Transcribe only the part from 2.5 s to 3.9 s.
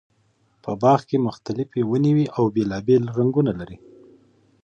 بېلابېل رنګونه لري.